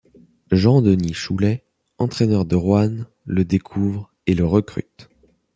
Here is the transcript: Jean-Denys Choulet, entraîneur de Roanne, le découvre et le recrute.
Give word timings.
Jean-Denys 0.51 1.13
Choulet, 1.13 1.63
entraîneur 1.99 2.45
de 2.45 2.55
Roanne, 2.55 3.05
le 3.27 3.45
découvre 3.45 4.11
et 4.25 4.33
le 4.33 4.47
recrute. 4.47 5.11